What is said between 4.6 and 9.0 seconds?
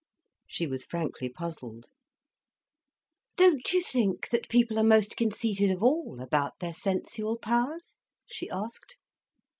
are most conceited of all about their sensual powers?" she asked.